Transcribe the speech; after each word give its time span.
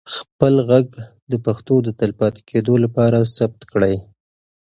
خپل 0.15 0.53
ږغ 0.69 0.87
د 1.31 1.33
پښتو 1.45 1.75
د 1.83 1.89
تلپاتې 1.99 2.41
کېدو 2.49 2.75
لپاره 2.83 3.29
ثبت 3.37 3.61
کړئ. 3.71 3.95